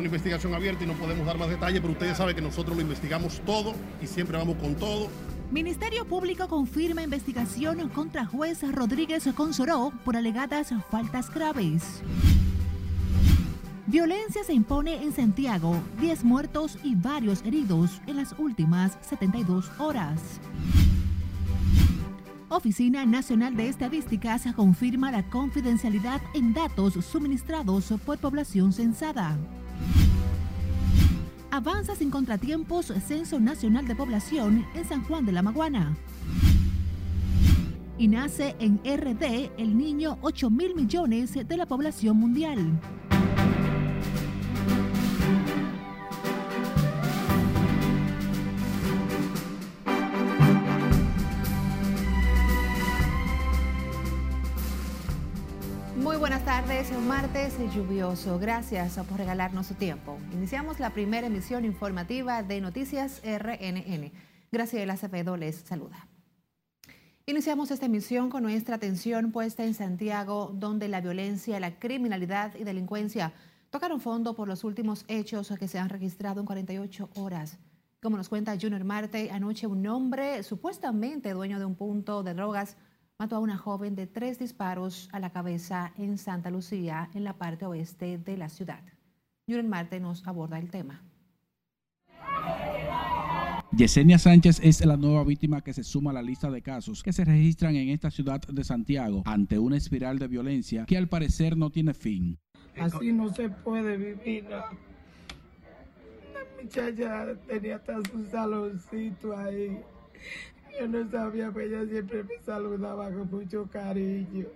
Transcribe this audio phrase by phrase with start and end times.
[0.00, 2.82] una investigación abierta y no podemos dar más detalles, pero ustedes saben que nosotros lo
[2.82, 5.08] investigamos todo y siempre vamos con todo.
[5.50, 12.02] Ministerio Público confirma investigación contra juez Rodríguez Consoró por alegadas faltas graves.
[13.86, 20.20] Violencia se impone en Santiago, 10 muertos y varios heridos en las últimas 72 horas.
[22.48, 29.36] Oficina Nacional de Estadísticas confirma la confidencialidad en datos suministrados por población censada.
[31.50, 35.96] Avanza sin contratiempos Censo Nacional de Población en San Juan de la Maguana.
[37.98, 42.80] Y nace en RD el niño 8 mil millones de la población mundial.
[56.70, 58.38] Tardes, un martes lluvioso.
[58.38, 60.18] Gracias por regalarnos su tiempo.
[60.32, 64.12] Iniciamos la primera emisión informativa de Noticias RNN.
[64.52, 66.06] Graciela Acevedo les saluda.
[67.26, 72.62] Iniciamos esta emisión con nuestra atención puesta en Santiago, donde la violencia, la criminalidad y
[72.62, 73.32] delincuencia
[73.70, 77.58] tocaron fondo por los últimos hechos que se han registrado en 48 horas.
[78.00, 82.76] Como nos cuenta Junior Marte, anoche un hombre supuestamente dueño de un punto de drogas
[83.20, 87.34] mató a una joven de tres disparos a la cabeza en Santa Lucía, en la
[87.34, 88.80] parte oeste de la ciudad.
[89.46, 91.02] Junior Marte nos aborda el tema.
[93.72, 97.12] Yesenia Sánchez es la nueva víctima que se suma a la lista de casos que
[97.12, 101.58] se registran en esta ciudad de Santiago ante una espiral de violencia que al parecer
[101.58, 102.38] no tiene fin.
[102.80, 104.44] Así no se puede vivir.
[104.48, 104.64] La
[106.62, 109.78] muchacha tenía hasta su saloncito ahí.
[110.80, 114.46] Yo no sabía, pero ella siempre me saludaba con mucho cariño.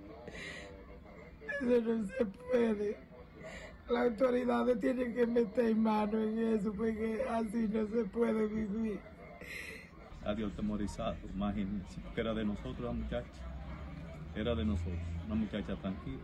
[1.60, 2.96] Eso no se puede.
[3.90, 8.98] Las autoridades tienen que meter mano en eso, porque así no se puede vivir.
[10.24, 13.28] Adiós temorizado, imagínense, porque era de nosotros la muchacha.
[14.34, 16.22] Era de nosotros, una muchacha tranquila.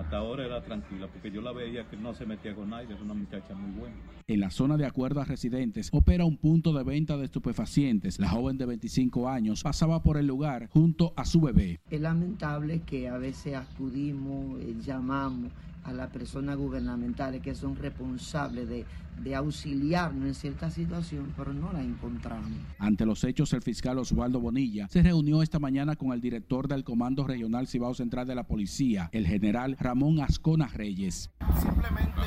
[0.00, 3.02] Hasta ahora era tranquila, porque yo la veía que no se metía con nadie, era
[3.02, 3.96] una muchacha muy buena.
[4.26, 8.18] En la zona de acuerdo a residentes opera un punto de venta de estupefacientes.
[8.18, 11.80] La joven de 25 años pasaba por el lugar junto a su bebé.
[11.90, 15.52] Es lamentable que a veces acudimos, eh, llamamos
[15.84, 18.86] a las personas gubernamentales que son responsables de,
[19.22, 22.50] de, auxiliarnos en cierta situación, pero no la encontramos.
[22.78, 26.84] Ante los hechos, el fiscal Osvaldo Bonilla se reunió esta mañana con el director del
[26.84, 31.30] Comando Regional Cibao Central de la Policía, el general Ramón Ascona Reyes.
[31.60, 32.22] Simplemente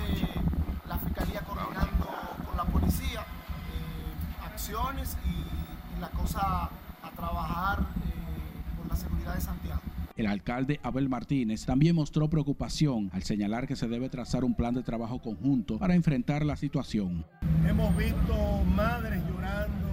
[0.88, 2.10] la Fiscalía coordinando
[2.46, 6.70] con la policía eh, acciones y, y, la cosa
[7.02, 9.82] a trabajar eh, por la seguridad de Santiago.
[10.16, 14.76] El alcalde Abel Martínez también mostró preocupación al señalar que se debe trazar un plan
[14.76, 17.26] de trabajo conjunto para enfrentar la situación.
[17.68, 19.88] Hemos visto madres llorando,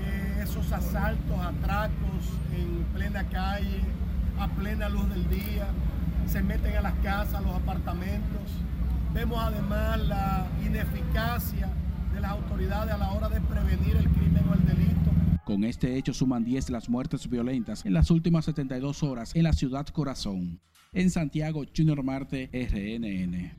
[0.00, 3.80] eh, esos asaltos, atracos en plena calle,
[4.40, 5.68] a plena luz del día,
[6.26, 8.42] se meten a las casas, a los apartamentos.
[9.14, 11.68] Vemos además la ineficacia
[12.12, 14.77] de las autoridades a la hora de prevenir el crimen o el delito.
[15.48, 19.54] Con este hecho suman 10 las muertes violentas en las últimas 72 horas en la
[19.54, 20.60] ciudad corazón.
[20.92, 23.56] En Santiago, Junior Marte, RNN.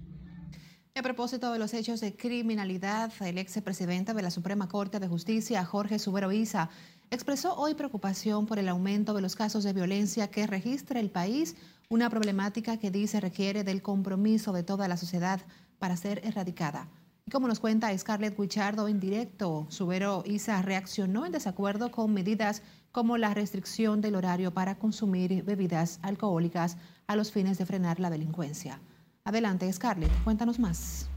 [0.93, 5.07] A propósito de los hechos de criminalidad, el ex presidente de la Suprema Corte de
[5.07, 6.69] Justicia, Jorge Subero Isa,
[7.09, 11.55] expresó hoy preocupación por el aumento de los casos de violencia que registra el país,
[11.89, 15.41] una problemática que dice requiere del compromiso de toda la sociedad
[15.79, 16.87] para ser erradicada.
[17.31, 23.17] Como nos cuenta Scarlett Guichardo en directo, Subero Isa reaccionó en desacuerdo con medidas como
[23.17, 28.79] la restricción del horario para consumir bebidas alcohólicas a los fines de frenar la delincuencia.
[29.25, 31.07] Adelante, Scarlett, cuéntanos más.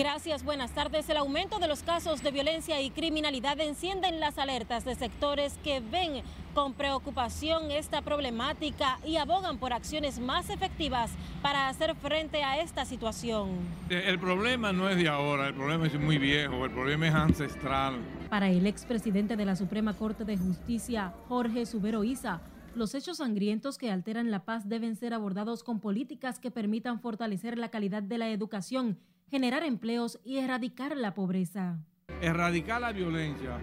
[0.00, 1.10] Gracias, buenas tardes.
[1.10, 5.80] El aumento de los casos de violencia y criminalidad encienden las alertas de sectores que
[5.80, 6.22] ven
[6.54, 11.10] con preocupación esta problemática y abogan por acciones más efectivas
[11.42, 13.50] para hacer frente a esta situación.
[13.90, 17.98] El problema no es de ahora, el problema es muy viejo, el problema es ancestral.
[18.30, 22.40] Para el expresidente de la Suprema Corte de Justicia, Jorge Subero Isa,
[22.74, 27.58] los hechos sangrientos que alteran la paz deben ser abordados con políticas que permitan fortalecer
[27.58, 28.96] la calidad de la educación
[29.30, 31.78] generar empleos y erradicar la pobreza.
[32.20, 33.58] Erradicar la violencia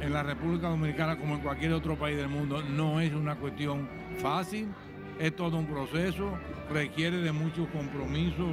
[0.00, 3.88] en la República Dominicana como en cualquier otro país del mundo no es una cuestión
[4.18, 4.68] fácil,
[5.18, 6.36] es todo un proceso,
[6.70, 8.50] requiere de muchos compromisos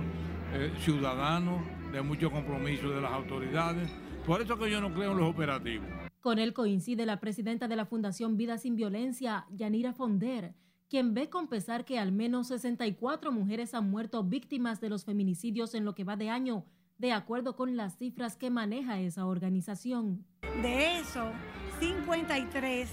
[0.54, 1.62] eh, ciudadanos,
[1.92, 3.90] de muchos compromisos de las autoridades.
[4.26, 5.88] Por eso que yo no creo en los operativos.
[6.22, 10.54] Con él coincide la presidenta de la Fundación Vida Sin Violencia, Yanira Fonder,
[10.92, 15.74] quien ve con pesar que al menos 64 mujeres han muerto víctimas de los feminicidios
[15.74, 16.66] en lo que va de año,
[16.98, 20.26] de acuerdo con las cifras que maneja esa organización.
[20.62, 21.32] De eso,
[21.80, 22.90] 53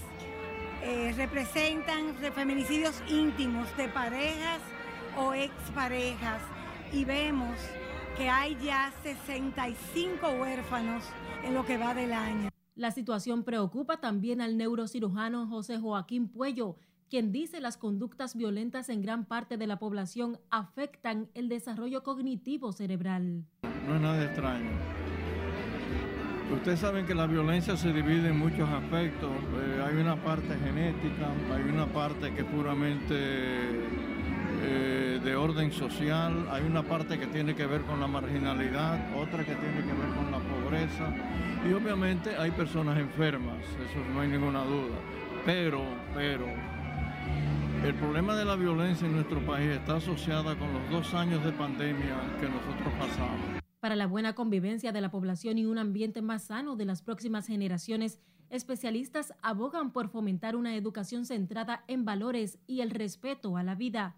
[0.81, 4.61] eh, representan feminicidios íntimos de parejas
[5.17, 6.41] o exparejas
[6.93, 7.57] y vemos
[8.15, 11.03] que hay ya 65 huérfanos
[11.43, 12.49] en lo que va del año.
[12.75, 16.77] La situación preocupa también al neurocirujano José Joaquín Puello,
[17.09, 22.71] quien dice las conductas violentas en gran parte de la población afectan el desarrollo cognitivo
[22.71, 23.43] cerebral.
[23.87, 24.69] No es nada extraño.
[26.53, 29.29] Ustedes saben que la violencia se divide en muchos aspectos.
[29.29, 33.15] Eh, hay una parte genética, hay una parte que es puramente
[34.61, 39.45] eh, de orden social, hay una parte que tiene que ver con la marginalidad, otra
[39.45, 41.13] que tiene que ver con la pobreza
[41.67, 44.95] y obviamente hay personas enfermas, eso no hay ninguna duda.
[45.45, 45.81] Pero,
[46.13, 46.47] pero,
[47.83, 51.51] el problema de la violencia en nuestro país está asociada con los dos años de
[51.51, 53.61] pandemia que nosotros pasamos.
[53.79, 57.47] Para la buena convivencia de la población y un ambiente más sano de las próximas
[57.47, 63.75] generaciones, especialistas abogan por fomentar una educación centrada en valores y el respeto a la
[63.75, 64.15] vida.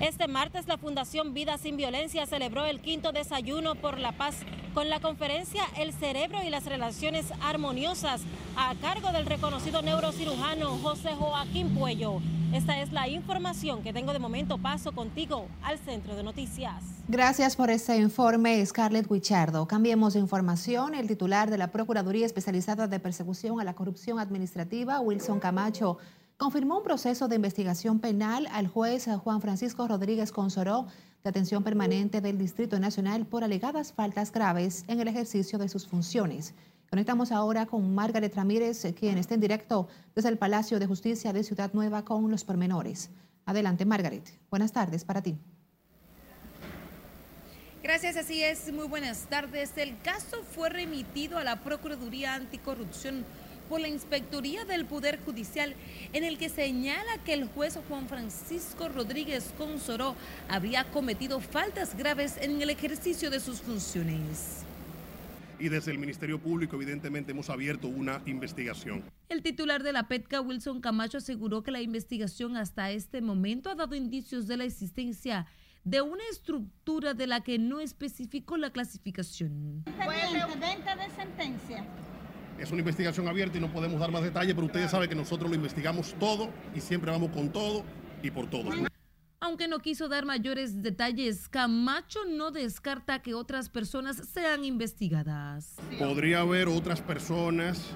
[0.00, 4.42] Este martes la Fundación Vida Sin Violencia celebró el quinto desayuno por la paz
[4.74, 8.22] con la conferencia El cerebro y las relaciones armoniosas
[8.56, 12.20] a cargo del reconocido neurocirujano José Joaquín Puello.
[12.52, 14.56] Esta es la información que tengo de momento.
[14.56, 16.82] Paso contigo al centro de noticias.
[17.08, 19.66] Gracias por este informe, Scarlett Wichardo.
[19.66, 20.94] Cambiemos de información.
[20.94, 25.98] El titular de la Procuraduría Especializada de Persecución a la Corrupción Administrativa, Wilson Camacho,
[26.36, 30.86] confirmó un proceso de investigación penal al juez Juan Francisco Rodríguez Consoró
[31.24, 35.88] de atención permanente del Distrito Nacional por alegadas faltas graves en el ejercicio de sus
[35.88, 36.54] funciones.
[36.90, 41.42] Conectamos ahora con Margaret Ramírez, quien está en directo desde el Palacio de Justicia de
[41.42, 43.10] Ciudad Nueva con los pormenores.
[43.44, 44.28] Adelante, Margaret.
[44.50, 45.36] Buenas tardes para ti.
[47.82, 48.72] Gracias, así es.
[48.72, 49.72] Muy buenas tardes.
[49.76, 53.24] El caso fue remitido a la Procuraduría Anticorrupción
[53.68, 55.74] por la Inspectoría del Poder Judicial,
[56.12, 60.14] en el que señala que el juez Juan Francisco Rodríguez Consoró
[60.48, 64.65] había cometido faltas graves en el ejercicio de sus funciones
[65.58, 69.02] y desde el Ministerio Público evidentemente hemos abierto una investigación.
[69.28, 73.74] El titular de la PETCA, Wilson Camacho, aseguró que la investigación hasta este momento ha
[73.74, 75.46] dado indicios de la existencia
[75.84, 79.84] de una estructura de la que no especificó la clasificación.
[80.60, 81.84] venta de sentencia.
[82.58, 85.48] Es una investigación abierta y no podemos dar más detalles, pero ustedes saben que nosotros
[85.48, 87.84] lo investigamos todo y siempre vamos con todo
[88.22, 88.70] y por todo.
[89.40, 95.76] Aunque no quiso dar mayores detalles, Camacho no descarta que otras personas sean investigadas.
[95.98, 97.90] Podría haber otras personas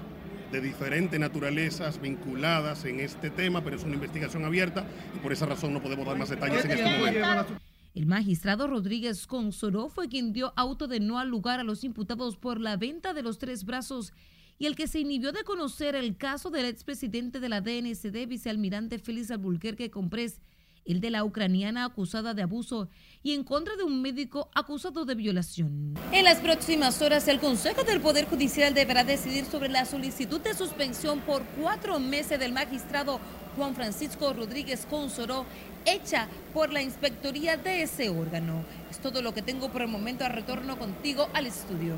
[0.51, 4.85] de diferentes naturalezas vinculadas en este tema, pero es una investigación abierta
[5.15, 7.59] y por esa razón no podemos dar más detalles en este momento.
[7.93, 12.37] El magistrado Rodríguez Consoró fue quien dio auto de no al lugar a los imputados
[12.37, 14.13] por la venta de los tres brazos
[14.59, 18.99] y el que se inhibió de conocer el caso del expresidente de la DNCD, vicealmirante
[18.99, 20.39] Félix Alburquerque Comprés,
[20.85, 22.89] el de la ucraniana acusada de abuso
[23.23, 25.93] y en contra de un médico acusado de violación.
[26.11, 30.53] En las próximas horas, el Consejo del Poder Judicial deberá decidir sobre la solicitud de
[30.53, 33.19] suspensión por cuatro meses del magistrado
[33.55, 35.45] Juan Francisco Rodríguez Consoró,
[35.85, 38.63] hecha por la inspectoría de ese órgano.
[38.89, 40.25] Es todo lo que tengo por el momento.
[40.25, 41.95] A retorno contigo al estudio.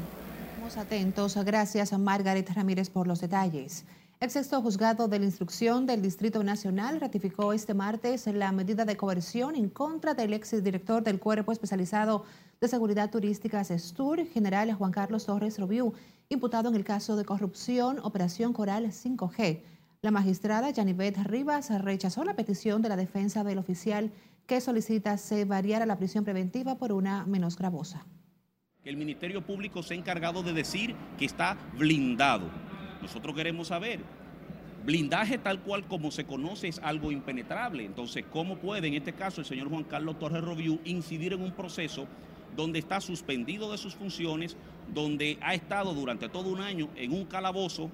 [0.49, 1.35] Estamos atentos.
[1.43, 3.85] Gracias a Margaret Ramírez por los detalles.
[4.23, 8.95] El sexto juzgado de la instrucción del Distrito Nacional ratificó este martes la medida de
[8.95, 12.23] coerción en contra del exdirector del Cuerpo Especializado
[12.61, 15.91] de Seguridad Turística SESTUR, general Juan Carlos Torres Robiú,
[16.29, 19.59] imputado en el caso de corrupción Operación Coral 5G.
[20.01, 24.09] La magistrada Yanivet Rivas rechazó la petición de la defensa del oficial
[24.47, 28.05] que solicita se variara la prisión preventiva por una menos gravosa.
[28.85, 32.49] El Ministerio Público se ha encargado de decir que está blindado
[33.03, 33.99] nosotros queremos saber,
[34.85, 37.85] blindaje tal cual como se conoce es algo impenetrable.
[37.85, 41.51] Entonces, ¿cómo puede en este caso el señor Juan Carlos Torres Roviú incidir en un
[41.51, 42.07] proceso
[42.55, 44.57] donde está suspendido de sus funciones,
[44.93, 47.89] donde ha estado durante todo un año en un calabozo,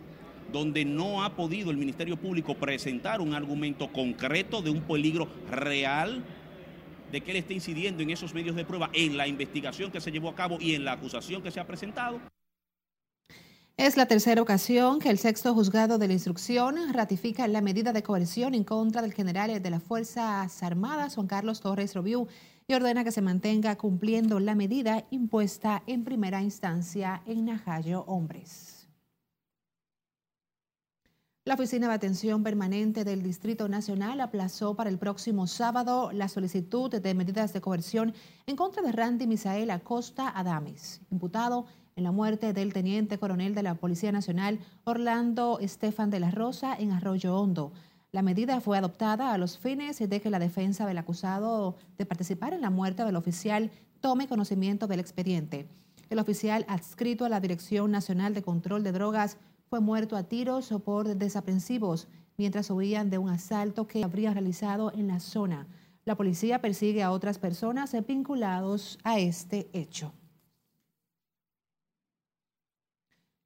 [0.52, 6.24] donde no ha podido el Ministerio Público presentar un argumento concreto de un peligro real
[7.12, 10.12] de que él esté incidiendo en esos medios de prueba en la investigación que se
[10.12, 12.20] llevó a cabo y en la acusación que se ha presentado?
[13.80, 18.04] Es la tercera ocasión que el sexto juzgado de la instrucción ratifica la medida de
[18.04, 22.28] coerción en contra del general de las Fuerzas Armadas, Juan Carlos Torres Robiú,
[22.68, 28.90] y ordena que se mantenga cumpliendo la medida impuesta en primera instancia en Najayo Hombres.
[31.46, 36.92] La Oficina de Atención Permanente del Distrito Nacional aplazó para el próximo sábado la solicitud
[36.92, 38.14] de medidas de coerción
[38.46, 41.66] en contra de Randy Misael Acosta Adames, imputado
[42.00, 46.74] en la muerte del teniente coronel de la Policía Nacional Orlando Estefan de la Rosa
[46.80, 47.74] en Arroyo Hondo.
[48.14, 52.54] La medida fue adoptada a los fines de que la defensa del acusado de participar
[52.54, 55.68] en la muerte del oficial tome conocimiento del expediente.
[56.10, 59.36] El oficial adscrito a la Dirección Nacional de Control de Drogas
[59.70, 64.94] fue muerto a tiros o por desaprensivos mientras huían de un asalto que habría realizado
[64.94, 65.68] en la zona.
[66.06, 70.14] La policía persigue a otras personas vinculados a este hecho.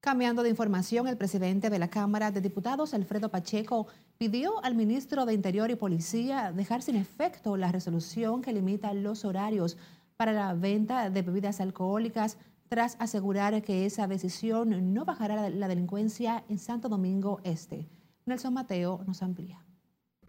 [0.03, 5.25] Cambiando de información, el presidente de la Cámara de Diputados, Alfredo Pacheco, pidió al ministro
[5.25, 9.77] de Interior y Policía dejar sin efecto la resolución que limita los horarios
[10.17, 16.43] para la venta de bebidas alcohólicas tras asegurar que esa decisión no bajará la delincuencia
[16.49, 17.87] en Santo Domingo Este.
[18.25, 19.63] Nelson Mateo nos amplía.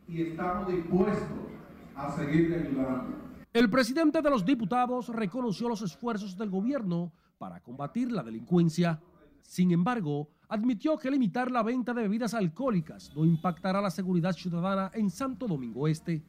[0.07, 1.49] Y estamos dispuestos
[1.97, 3.13] a seguir ayudando.
[3.53, 9.01] El presidente de los diputados reconoció los esfuerzos del gobierno para combatir la delincuencia.
[9.47, 14.91] Sin embargo, admitió que limitar la venta de bebidas alcohólicas no impactará la seguridad ciudadana
[14.95, 16.23] en Santo Domingo Este.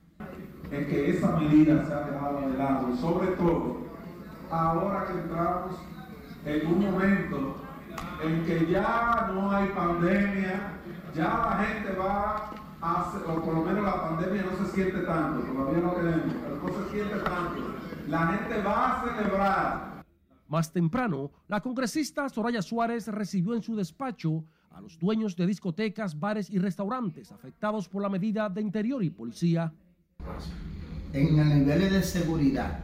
[0.72, 3.86] En que esa medida se ha dejado de lado sobre todo
[4.52, 5.76] ahora que entramos
[6.46, 7.56] en un momento
[8.24, 10.74] en que ya no hay pandemia,
[11.14, 15.42] ya la gente va a, o por lo menos la pandemia no se siente tanto,
[15.52, 17.76] todavía no tenemos, pero no se siente tanto.
[18.08, 19.85] La gente va a celebrar.
[20.48, 26.20] Más temprano, la congresista Soraya Suárez recibió en su despacho a los dueños de discotecas,
[26.20, 29.74] bares y restaurantes afectados por la medida de interior y policía.
[31.14, 32.80] En el nivel de seguridad,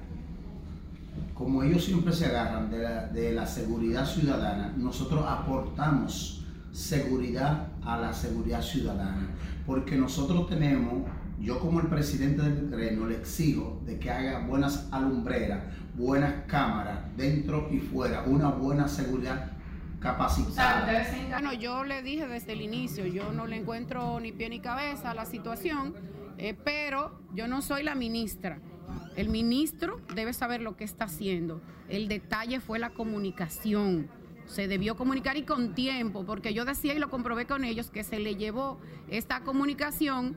[1.33, 8.61] como ellos siempre se agarran de la, seguridad ciudadana, nosotros aportamos seguridad a la seguridad
[8.61, 9.27] ciudadana,
[9.65, 11.03] porque nosotros tenemos,
[11.39, 15.63] yo como el presidente del gremio le exijo de que haga buenas alumbreras,
[16.01, 19.51] buenas cámaras dentro y fuera, una buena seguridad
[19.99, 21.05] capacitada.
[21.29, 25.11] Bueno, yo le dije desde el inicio, yo no le encuentro ni pie ni cabeza
[25.11, 25.93] a la situación,
[26.39, 28.59] eh, pero yo no soy la ministra.
[29.15, 31.61] El ministro debe saber lo que está haciendo.
[31.87, 34.09] El detalle fue la comunicación.
[34.47, 38.03] Se debió comunicar y con tiempo, porque yo decía y lo comprobé con ellos que
[38.03, 40.35] se le llevó esta comunicación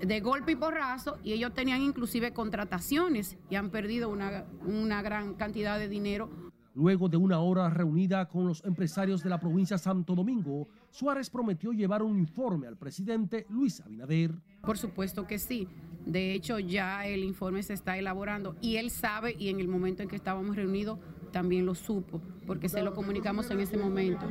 [0.00, 5.34] de golpe y porrazo y ellos tenían inclusive contrataciones y han perdido una, una gran
[5.34, 6.30] cantidad de dinero
[6.74, 11.28] Luego de una hora reunida con los empresarios de la provincia de Santo Domingo, Suárez
[11.28, 14.32] prometió llevar un informe al presidente Luis Abinader.
[14.62, 15.66] Por supuesto que sí.
[16.06, 20.02] De hecho, ya el informe se está elaborando y él sabe y en el momento
[20.02, 20.98] en que estábamos reunidos
[21.32, 24.26] también lo supo, porque se lo comunicamos en ese momento.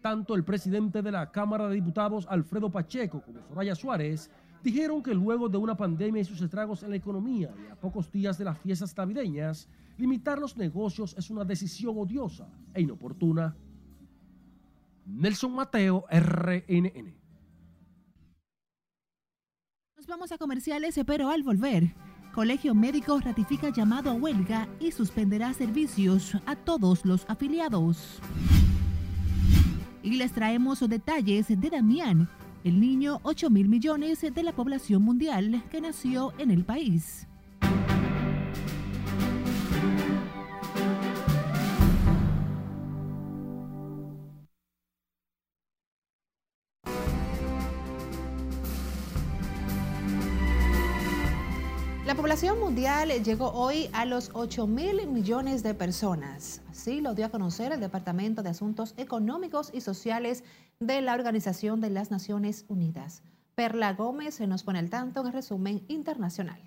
[0.00, 4.30] Tanto el presidente de la Cámara de Diputados, Alfredo Pacheco, como Soraya Suárez,
[4.62, 8.10] dijeron que luego de una pandemia y sus estragos en la economía y a pocos
[8.10, 13.54] días de las fiestas navideñas, limitar los negocios es una decisión odiosa e inoportuna.
[15.06, 17.14] Nelson Mateo, RNN.
[19.96, 21.94] Nos vamos a comerciales, pero al volver,
[22.32, 28.20] Colegio Médico ratifica llamado a huelga y suspenderá servicios a todos los afiliados.
[30.02, 32.28] Y les traemos detalles de Damián,
[32.64, 37.26] el niño 8 mil millones de la población mundial que nació en el país.
[52.30, 56.62] Población mundial llegó hoy a los 8 mil millones de personas.
[56.70, 60.44] Así lo dio a conocer el Departamento de Asuntos Económicos y Sociales
[60.78, 63.24] de la Organización de las Naciones Unidas.
[63.56, 66.60] Perla Gómez se nos pone al tanto en el resumen internacional.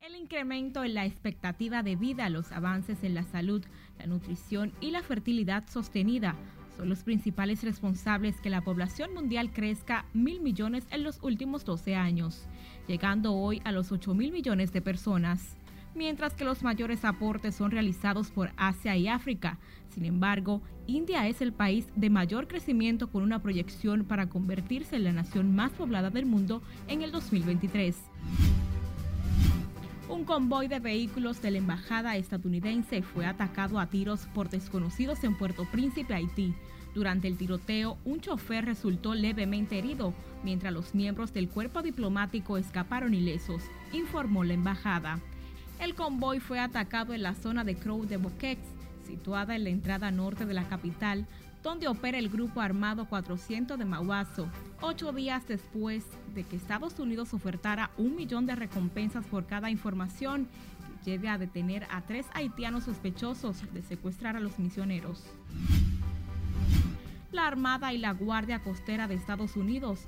[0.00, 3.64] El incremento en la expectativa de vida, los avances en la salud,
[3.98, 6.36] la nutrición y la fertilidad sostenida
[6.76, 11.94] son los principales responsables que la población mundial crezca mil millones en los últimos 12
[11.94, 12.46] años
[12.86, 15.56] llegando hoy a los 8 mil millones de personas,
[15.94, 19.58] mientras que los mayores aportes son realizados por Asia y África.
[19.90, 25.04] Sin embargo, India es el país de mayor crecimiento con una proyección para convertirse en
[25.04, 27.96] la nación más poblada del mundo en el 2023.
[30.12, 35.38] Un convoy de vehículos de la embajada estadounidense fue atacado a tiros por desconocidos en
[35.38, 36.54] Puerto Príncipe, Haití.
[36.94, 40.12] Durante el tiroteo, un chofer resultó levemente herido,
[40.44, 43.62] mientras los miembros del cuerpo diplomático escaparon ilesos,
[43.94, 45.18] informó la embajada.
[45.80, 48.60] El convoy fue atacado en la zona de Crow de Boquex,
[49.06, 51.26] situada en la entrada norte de la capital,
[51.62, 54.48] donde opera el grupo armado 400 de Mauazo,
[54.80, 56.04] ocho días después
[56.34, 60.48] de que Estados Unidos ofertara un millón de recompensas por cada información
[61.04, 65.24] que lleve a detener a tres haitianos sospechosos de secuestrar a los misioneros.
[67.30, 70.00] La Armada y la Guardia Costera de Estados Unidos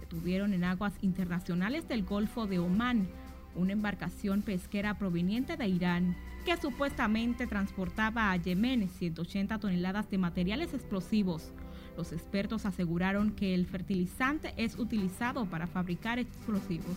[0.00, 3.08] detuvieron en aguas internacionales del Golfo de Omán
[3.54, 10.74] una embarcación pesquera proveniente de Irán que supuestamente transportaba a Yemen 180 toneladas de materiales
[10.74, 11.52] explosivos.
[11.96, 16.96] Los expertos aseguraron que el fertilizante es utilizado para fabricar explosivos.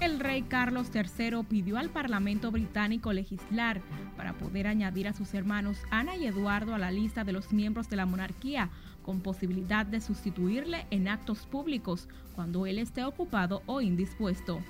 [0.00, 3.80] El rey Carlos III pidió al Parlamento británico legislar
[4.16, 7.88] para poder añadir a sus hermanos Ana y Eduardo a la lista de los miembros
[7.88, 8.70] de la monarquía,
[9.02, 14.60] con posibilidad de sustituirle en actos públicos cuando él esté ocupado o indispuesto.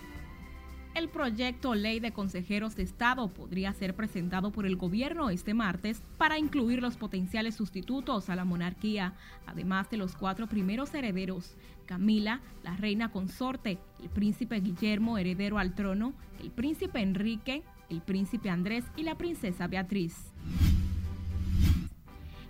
[0.95, 6.01] El proyecto Ley de Consejeros de Estado podría ser presentado por el gobierno este martes
[6.19, 12.43] para incluir los potenciales sustitutos a la monarquía, además de los cuatro primeros herederos, Camila,
[12.63, 18.85] la reina consorte, el príncipe Guillermo, heredero al trono, el príncipe Enrique, el príncipe Andrés
[18.97, 20.15] y la princesa Beatriz.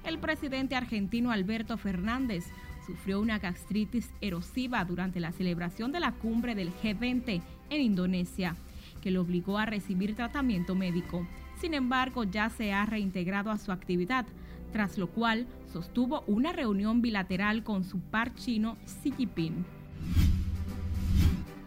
[0.05, 2.45] El presidente argentino Alberto Fernández
[2.87, 7.41] sufrió una gastritis erosiva durante la celebración de la cumbre del G20
[7.71, 8.57] en Indonesia,
[9.03, 11.27] que lo obligó a recibir tratamiento médico.
[11.61, 14.27] Sin embargo, ya se ha reintegrado a su actividad,
[14.73, 19.65] tras lo cual sostuvo una reunión bilateral con su par chino Xi Jinping.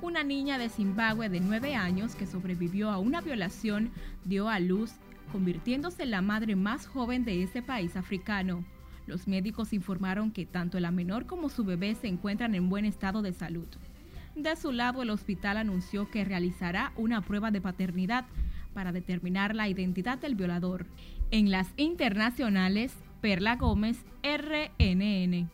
[0.01, 3.91] Una niña de Zimbabue de 9 años que sobrevivió a una violación
[4.25, 4.93] dio a luz,
[5.31, 8.63] convirtiéndose en la madre más joven de ese país africano.
[9.05, 13.21] Los médicos informaron que tanto la menor como su bebé se encuentran en buen estado
[13.21, 13.67] de salud.
[14.37, 18.25] De su lado, el hospital anunció que realizará una prueba de paternidad
[18.75, 20.85] para determinar la identidad del violador.
[21.31, 25.49] En las internacionales, Perla Gómez, RNN.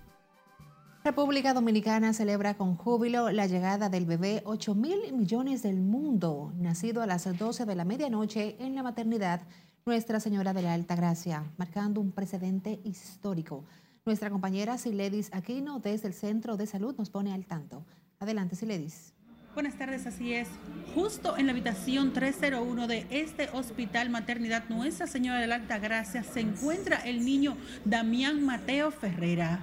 [1.02, 7.02] República Dominicana celebra con júbilo la llegada del bebé 8 mil millones del mundo, nacido
[7.02, 9.44] a las 12 de la medianoche en la maternidad
[9.86, 13.64] Nuestra Señora de la Alta Gracia, marcando un precedente histórico.
[14.06, 17.86] Nuestra compañera Siledis Aquino desde el Centro de Salud nos pone al tanto.
[18.24, 19.14] Adelante, Siledis.
[19.54, 20.48] Buenas tardes, así es.
[20.96, 26.24] Justo en la habitación 301 de este Hospital Maternidad Nuestra Señora de la Alta Gracia
[26.24, 29.60] se encuentra el niño Damián Mateo Ferrera.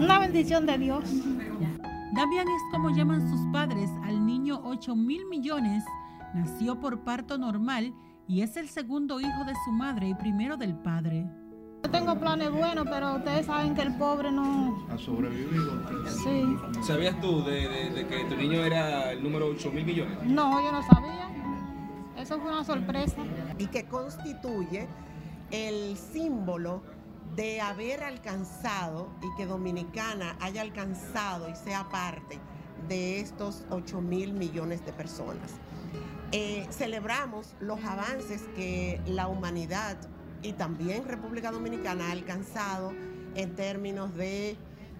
[0.00, 1.04] Una bendición de Dios.
[2.16, 5.84] Damián es como llaman sus padres al niño 8 mil millones.
[6.34, 7.94] Nació por parto normal
[8.26, 11.30] y es el segundo hijo de su madre y primero del padre.
[11.86, 14.84] Yo tengo planes buenos, pero ustedes saben que el pobre no...
[14.90, 15.70] ¿Ha sobrevivido?
[16.08, 16.56] Sí.
[16.84, 20.18] ¿Sabías tú de, de- de que tu niño era el número 8 mil millones?
[20.24, 21.28] No, yo no sabía.
[22.18, 23.18] Eso fue una sorpresa.
[23.56, 24.88] y que constituye
[25.52, 26.82] el símbolo
[27.36, 32.40] de haber alcanzado y que Dominicana haya alcanzado y sea parte
[32.88, 35.52] de estos 8 mil millones de personas.
[36.32, 39.96] Eh, celebramos los avances que la humanidad
[40.46, 42.92] y también República Dominicana ha alcanzado
[43.34, 44.56] en términos de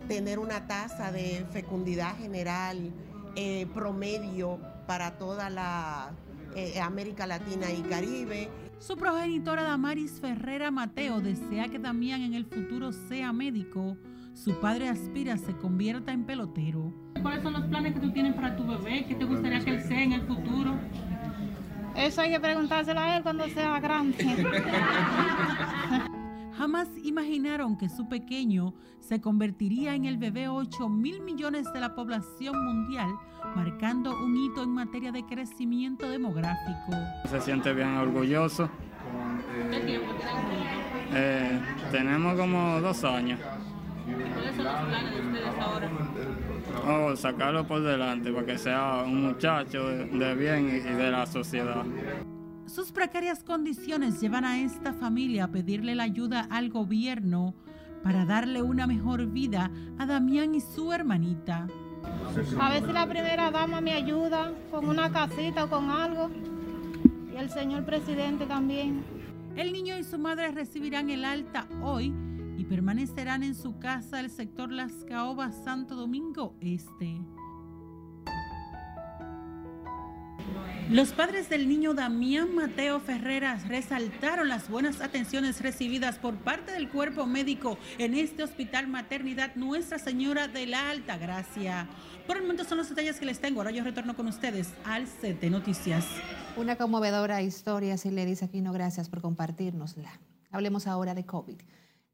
[0.08, 2.92] tener una tasa de fecundidad general
[3.36, 6.10] eh, promedio para toda la
[6.54, 8.48] eh, América Latina y Caribe.
[8.78, 13.96] Su progenitora Damaris Ferrera Mateo desea que Damián en el futuro sea médico.
[14.34, 16.92] Su padre aspira a se convierta en pelotero.
[17.22, 19.06] ¿Cuáles son los planes que tú tienes para tu bebé?
[19.06, 20.74] ¿Qué te gustaría que él sea en el futuro?
[21.96, 24.24] Eso hay que preguntárselo a él cuando sea grande.
[26.56, 31.94] Jamás imaginaron que su pequeño se convertiría en el bebé 8 mil millones de la
[31.94, 33.08] población mundial,
[33.54, 36.92] marcando un hito en materia de crecimiento demográfico.
[37.30, 38.70] Se siente bien orgulloso.
[39.70, 40.06] ¿Qué tiempo
[41.12, 41.60] Eh,
[41.92, 43.38] tenemos como dos años.
[44.56, 45.90] ¿Cuáles son los planes de ustedes ahora?
[46.88, 51.26] Oh, sacarlo por delante para que sea un muchacho de, de bien y de la
[51.26, 51.84] sociedad.
[52.66, 57.54] Sus precarias condiciones llevan a esta familia a pedirle la ayuda al gobierno
[58.02, 61.66] para darle una mejor vida a Damián y su hermanita.
[62.60, 66.30] A ver si la primera dama me ayuda con una casita o con algo.
[67.32, 69.04] Y el señor presidente también.
[69.56, 72.12] El niño y su madre recibirán el alta hoy
[72.56, 77.20] y permanecerán en su casa del sector Las Caobas, Santo Domingo Este.
[80.88, 86.88] Los padres del niño Damián Mateo Ferreras resaltaron las buenas atenciones recibidas por parte del
[86.88, 91.88] cuerpo médico en este hospital maternidad Nuestra Señora de la Alta Gracia.
[92.28, 93.60] Por el momento son los detalles que les tengo.
[93.60, 96.06] Ahora yo retorno con ustedes al CT Noticias.
[96.56, 100.12] Una conmovedora historia, si le dice Aquino, gracias por compartirnosla.
[100.52, 101.56] Hablemos ahora de COVID.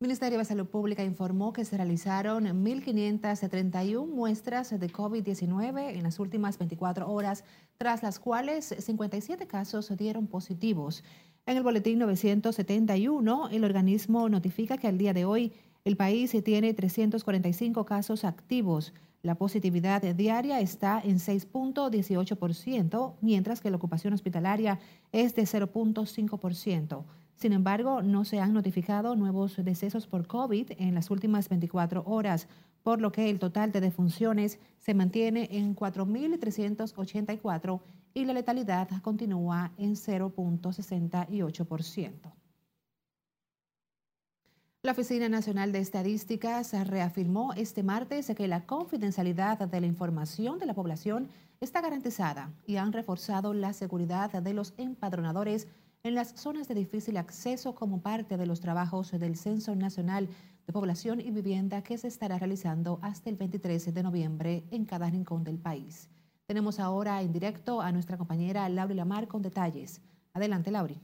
[0.03, 6.19] El Ministerio de Salud Pública informó que se realizaron 1.531 muestras de COVID-19 en las
[6.19, 7.45] últimas 24 horas,
[7.79, 11.05] tras las cuales 57 casos dieron positivos.
[11.47, 15.53] En el boletín 971, el organismo notifica que al día de hoy
[15.85, 18.93] el país tiene 345 casos activos.
[19.23, 24.81] La positividad diaria está en 6.18%, mientras que la ocupación hospitalaria
[25.13, 27.05] es de 0.5%.
[27.37, 32.47] Sin embargo, no se han notificado nuevos decesos por COVID en las últimas 24 horas,
[32.83, 37.81] por lo que el total de defunciones se mantiene en 4.384
[38.15, 42.33] y la letalidad continúa en 0.68%.
[44.85, 50.67] La Oficina Nacional de Estadísticas reafirmó este martes que la confidencialidad de la información de
[50.67, 51.29] la población
[51.61, 55.69] está garantizada y han reforzado la seguridad de los empadronadores
[56.05, 60.29] en las zonas de difícil acceso como parte de los trabajos del Censo Nacional
[60.67, 65.09] de Población y Vivienda que se estará realizando hasta el 23 de noviembre en cada
[65.09, 66.09] rincón del país.
[66.47, 70.01] Tenemos ahora en directo a nuestra compañera Lauri Lamar con detalles.
[70.35, 70.99] Adelante, Lauri.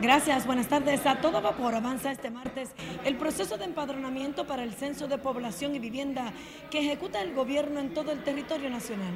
[0.00, 1.04] Gracias, buenas tardes.
[1.06, 2.70] A todo vapor avanza este martes
[3.04, 6.32] el proceso de empadronamiento para el Censo de Población y Vivienda
[6.70, 9.14] que ejecuta el gobierno en todo el territorio nacional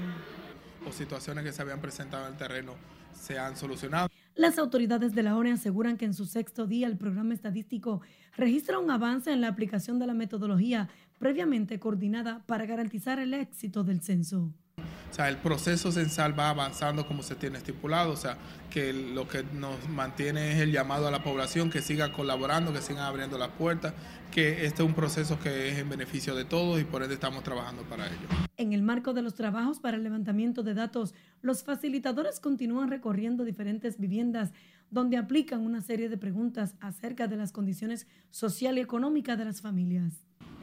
[0.87, 2.75] o situaciones que se habían presentado en el terreno
[3.13, 4.09] se han solucionado.
[4.35, 8.01] Las autoridades de la ONE aseguran que en su sexto día el programa estadístico
[8.37, 10.89] registra un avance en la aplicación de la metodología
[11.19, 14.55] previamente coordinada para garantizar el éxito del censo.
[15.11, 18.37] O sea, el proceso censal va avanzando como se tiene estipulado, o sea,
[18.71, 22.81] que lo que nos mantiene es el llamado a la población que siga colaborando, que
[22.81, 23.93] sigan abriendo las puertas,
[24.31, 27.43] que este es un proceso que es en beneficio de todos y por ende estamos
[27.43, 28.29] trabajando para ello.
[28.57, 33.45] En el marco de los trabajos para el levantamiento de datos, los facilitadores continúan recorriendo
[33.45, 34.53] diferentes viviendas
[34.91, 39.61] donde aplican una serie de preguntas acerca de las condiciones social y económicas de las
[39.61, 40.15] familias.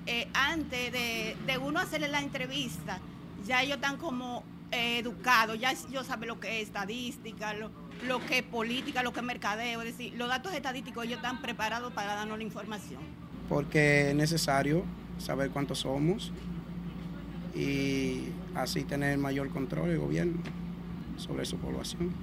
[0.06, 3.02] Eh, antes de, de uno hacerle la entrevista,
[3.48, 7.72] ya ellos están como eh, educados, ya ellos saben lo que es estadística, lo,
[8.06, 11.42] lo, que es política, lo que es mercadeo, es decir, los datos estadísticos ellos están
[11.42, 13.02] preparados para darnos la información.
[13.48, 14.84] Porque es necesario
[15.18, 16.32] saber cuántos somos
[17.56, 20.44] y así tener mayor control el gobierno
[21.16, 22.14] sobre su población.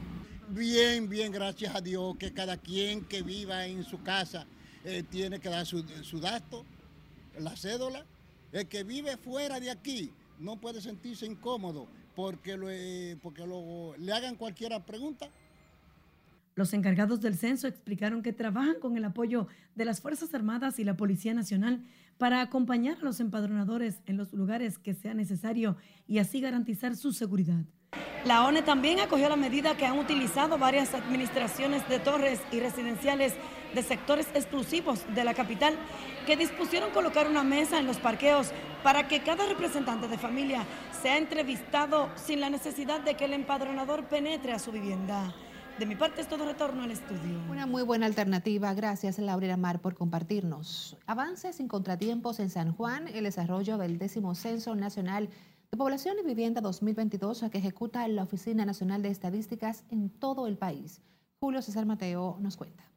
[0.48, 4.46] Bien, bien, gracias a Dios que cada quien que viva en su casa
[4.84, 6.64] eh, tiene que dar su, su dato,
[7.38, 8.04] la cédula.
[8.52, 13.96] El que vive fuera de aquí, no puede sentirse incómodo porque, lo, eh, porque lo,
[13.96, 15.28] le hagan cualquier pregunta.
[16.54, 20.84] Los encargados del censo explicaron que trabajan con el apoyo de las Fuerzas Armadas y
[20.84, 21.82] la Policía Nacional
[22.16, 27.12] para acompañar a los empadronadores en los lugares que sea necesario y así garantizar su
[27.12, 27.64] seguridad.
[28.24, 33.34] La ONE también acogió la medida que han utilizado varias administraciones de torres y residenciales
[33.74, 35.74] de sectores exclusivos de la capital
[36.26, 40.64] que dispusieron colocar una mesa en los parqueos para que cada representante de familia
[41.02, 45.34] sea entrevistado sin la necesidad de que el empadronador penetre a su vivienda.
[45.78, 47.40] De mi parte es todo retorno al estudio.
[47.50, 48.72] Una muy buena alternativa.
[48.74, 50.96] Gracias, Laura Mar, por compartirnos.
[51.06, 55.30] Avances sin contratiempos en San Juan, el desarrollo del décimo Censo Nacional
[55.72, 60.56] de Población y Vivienda 2022 que ejecuta la Oficina Nacional de Estadísticas en todo el
[60.56, 61.02] país.
[61.40, 62.93] Julio César Mateo nos cuenta.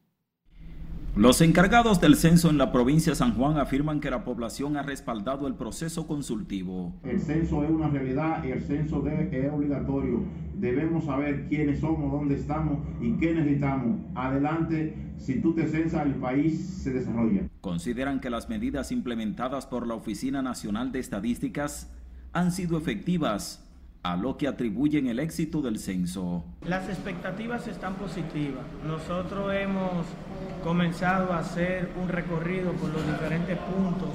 [1.18, 4.84] Los encargados del censo en la provincia de San Juan afirman que la población ha
[4.84, 6.94] respaldado el proceso consultivo.
[7.02, 10.22] El censo es una realidad y el censo es obligatorio.
[10.54, 13.98] Debemos saber quiénes somos, dónde estamos y qué necesitamos.
[14.14, 17.48] Adelante, si tú te censas, el país se desarrolla.
[17.62, 21.92] Consideran que las medidas implementadas por la Oficina Nacional de Estadísticas
[22.32, 23.67] han sido efectivas
[24.02, 26.44] a lo que atribuyen el éxito del censo.
[26.66, 28.64] Las expectativas están positivas.
[28.86, 30.06] Nosotros hemos
[30.62, 34.10] comenzado a hacer un recorrido por los diferentes puntos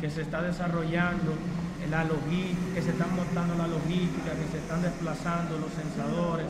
[0.00, 1.32] que se está desarrollando,
[1.90, 6.46] la logística, que se están montando la logística, que se están desplazando los censadores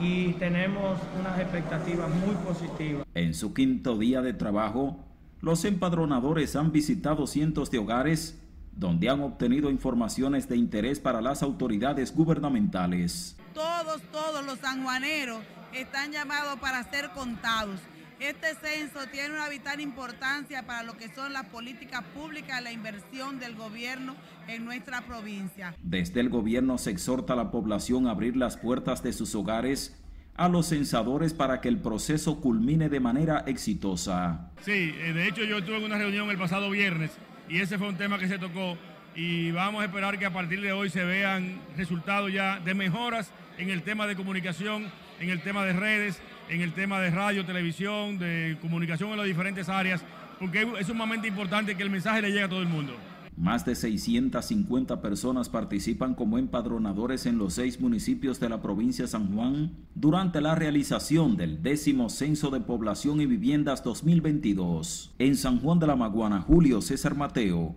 [0.00, 3.04] y tenemos unas expectativas muy positivas.
[3.14, 4.98] En su quinto día de trabajo,
[5.40, 8.40] los empadronadores han visitado cientos de hogares
[8.78, 13.36] donde han obtenido informaciones de interés para las autoridades gubernamentales.
[13.52, 15.40] Todos, todos los sanjuaneros
[15.72, 17.80] están llamados para ser contados.
[18.20, 22.72] Este censo tiene una vital importancia para lo que son las políticas públicas y la
[22.72, 24.14] inversión del gobierno
[24.46, 25.74] en nuestra provincia.
[25.82, 29.96] Desde el gobierno se exhorta a la población a abrir las puertas de sus hogares
[30.36, 34.52] a los censadores para que el proceso culmine de manera exitosa.
[34.64, 37.10] Sí, eh, de hecho yo tuve una reunión el pasado viernes
[37.48, 38.76] y ese fue un tema que se tocó
[39.14, 43.32] y vamos a esperar que a partir de hoy se vean resultados ya de mejoras
[43.56, 47.44] en el tema de comunicación, en el tema de redes, en el tema de radio,
[47.44, 50.04] televisión, de comunicación en las diferentes áreas,
[50.38, 52.96] porque es sumamente importante que el mensaje le llegue a todo el mundo.
[53.38, 59.10] Más de 650 personas participan como empadronadores en los seis municipios de la provincia de
[59.10, 65.14] San Juan durante la realización del décimo Censo de Población y Viviendas 2022.
[65.20, 67.76] En San Juan de la Maguana, Julio César Mateo,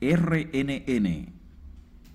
[0.00, 1.32] RNN.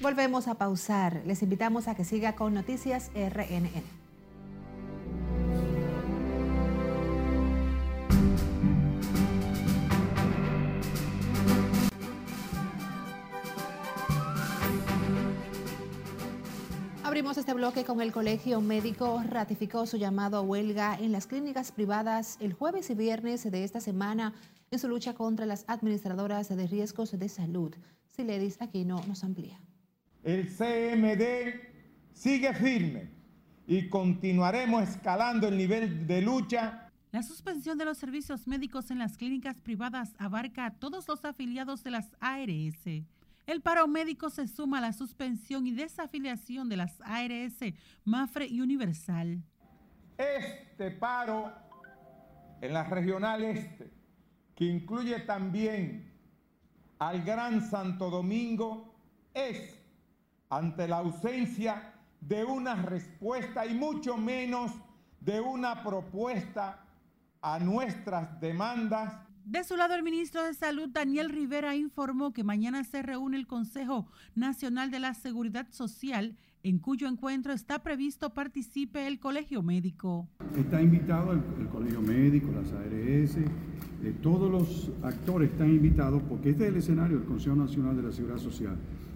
[0.02, 1.24] Volvemos a pausar.
[1.26, 4.01] Les invitamos a que siga con Noticias RNN.
[17.12, 19.22] Abrimos este bloque con el Colegio Médico.
[19.28, 23.82] Ratificó su llamado a huelga en las clínicas privadas el jueves y viernes de esta
[23.82, 24.34] semana
[24.72, 27.76] en su lucha contra las administradoras de riesgos de salud.
[28.12, 29.60] Siledis Aquino nos amplía.
[30.24, 31.60] El CMD
[32.14, 33.10] sigue firme
[33.68, 39.18] y continuaremos escalando el nivel de lucha la suspensión de los servicios médicos en las
[39.18, 43.04] clínicas privadas abarca a todos los afiliados de las ARS.
[43.52, 47.58] El paro médico se suma a la suspensión y desafiliación de las ARS,
[48.06, 49.44] Mafre y Universal.
[50.18, 51.52] Este paro
[52.62, 53.92] en la regional este,
[54.56, 56.14] que incluye también
[56.98, 58.96] al Gran Santo Domingo,
[59.34, 59.78] es
[60.50, 64.72] ante la ausencia de una respuesta y mucho menos
[65.20, 66.86] de una propuesta
[67.42, 69.14] a nuestras demandas
[69.46, 73.48] de su lado, el ministro de Salud, Daniel Rivera, informó que mañana se reúne el
[73.48, 80.28] Consejo Nacional de la Seguridad Social, en cuyo encuentro está previsto participe el Colegio Médico.
[80.56, 86.66] Está invitado el, Colegio Médico, las ARS, eh, todos los actores están invitados porque este
[86.66, 88.76] es el escenario del Consejo Nacional de la Seguridad Social.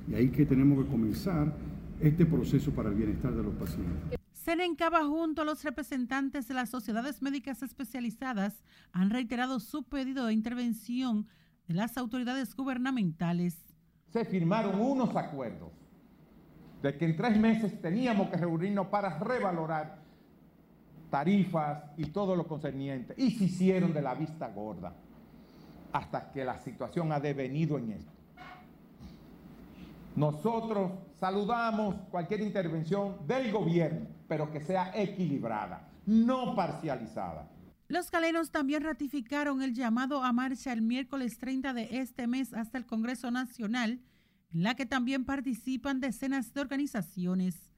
[0.10, 1.56] Y ahí que tenemos que comenzar
[2.00, 4.25] este proceso para el bienestar de los pacientes.
[4.56, 8.64] Senencaba junto a los representantes de las sociedades médicas especializadas
[8.94, 11.28] han reiterado su pedido de intervención
[11.68, 13.58] de las autoridades gubernamentales.
[14.14, 15.74] Se firmaron unos acuerdos
[16.82, 20.00] de que en tres meses teníamos que reunirnos para revalorar
[21.10, 23.14] tarifas y todo lo concerniente.
[23.18, 24.96] Y se hicieron de la vista gorda
[25.92, 28.12] hasta que la situación ha devenido en esto.
[30.16, 37.50] Nosotros saludamos cualquier intervención del gobierno, pero que sea equilibrada, no parcializada.
[37.88, 42.78] Los calenos también ratificaron el llamado a marcha el miércoles 30 de este mes hasta
[42.78, 44.02] el Congreso Nacional,
[44.54, 47.72] en la que también participan decenas de organizaciones.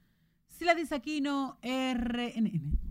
[0.47, 2.86] Sila Aquino, RNN.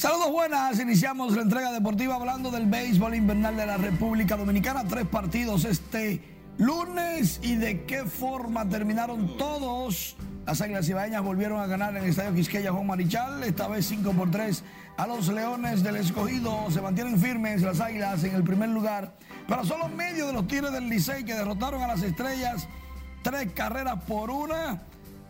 [0.00, 4.88] Saludos buenas, iniciamos la entrega deportiva hablando del béisbol invernal de la República Dominicana.
[4.88, 6.22] Tres partidos este
[6.56, 10.16] lunes y de qué forma terminaron todos.
[10.46, 14.12] Las Águilas Ibaeñas volvieron a ganar en el Estadio Quisqueya Juan Marichal, esta vez 5
[14.12, 14.64] por 3
[14.96, 16.70] a los Leones del Escogido.
[16.70, 19.12] Se mantienen firmes las Águilas en el primer lugar,
[19.46, 22.68] pero solo medio de los tiros del Licey que derrotaron a las Estrellas.
[23.22, 24.80] Tres carreras por una,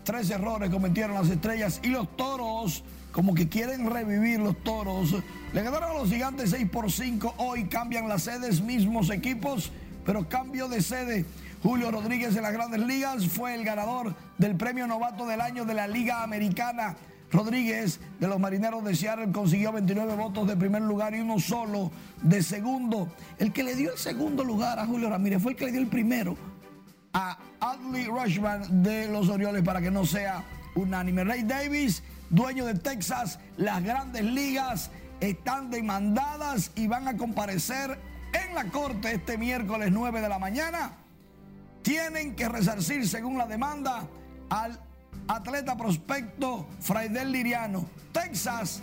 [0.04, 2.84] tres errores cometieron las Estrellas y los Toros
[3.20, 5.14] como que quieren revivir los toros.
[5.52, 7.34] Le ganaron a los gigantes 6 por 5.
[7.36, 9.72] Hoy cambian las sedes, mismos equipos,
[10.06, 11.26] pero cambio de sede.
[11.62, 15.74] Julio Rodríguez de las grandes ligas fue el ganador del premio novato del año de
[15.74, 16.96] la Liga Americana.
[17.30, 21.90] Rodríguez de los Marineros de Seattle consiguió 29 votos de primer lugar y uno solo
[22.22, 23.12] de segundo.
[23.38, 25.82] El que le dio el segundo lugar a Julio Ramírez fue el que le dio
[25.82, 26.38] el primero
[27.12, 30.42] a Adley Rushman de los Orioles para que no sea
[30.74, 31.22] unánime.
[31.22, 34.90] Ray Davis dueño de Texas, las grandes ligas
[35.20, 37.98] están demandadas y van a comparecer
[38.32, 40.92] en la corte este miércoles 9 de la mañana.
[41.82, 44.06] Tienen que resarcir, según la demanda,
[44.48, 44.80] al
[45.28, 47.84] atleta prospecto Fraidel Liriano.
[48.12, 48.80] Texas,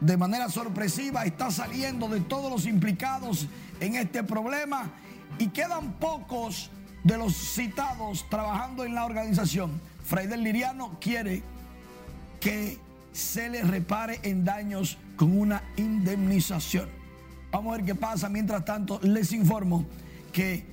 [0.00, 3.48] de manera sorpresiva, está saliendo de todos los implicados
[3.80, 4.90] en este problema
[5.38, 6.70] y quedan pocos
[7.02, 9.80] de los citados trabajando en la organización.
[10.04, 11.42] Fraidel Liriano quiere
[12.44, 12.78] que
[13.10, 16.90] se le repare en daños con una indemnización.
[17.50, 18.28] Vamos a ver qué pasa.
[18.28, 19.86] Mientras tanto, les informo
[20.30, 20.66] que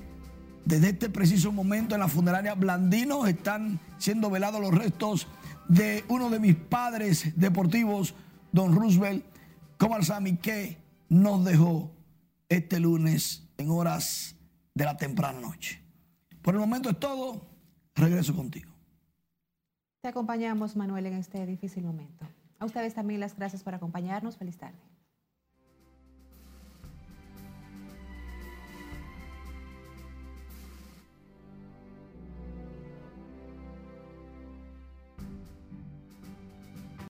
[0.66, 5.28] desde este preciso momento en la funeraria Blandino están siendo velados los restos
[5.66, 8.14] de uno de mis padres deportivos,
[8.52, 9.24] don Roosevelt
[9.78, 10.76] Comarsami, que
[11.08, 11.90] nos dejó
[12.50, 14.36] este lunes en horas
[14.74, 15.80] de la temprana noche.
[16.42, 17.46] Por el momento es todo.
[17.94, 18.71] Regreso contigo.
[20.02, 22.26] Te acompañamos, Manuel, en este difícil momento.
[22.58, 24.36] A ustedes también las gracias por acompañarnos.
[24.36, 24.91] Feliz tarde.